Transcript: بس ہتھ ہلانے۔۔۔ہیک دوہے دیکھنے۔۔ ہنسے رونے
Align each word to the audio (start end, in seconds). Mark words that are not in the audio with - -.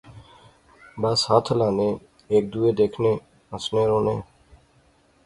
بس 1.01 1.19
ہتھ 1.29 1.49
ہلانے۔۔۔ہیک 1.53 2.45
دوہے 2.51 2.71
دیکھنے۔۔ 2.79 3.13
ہنسے 3.51 3.81
رونے 3.89 4.17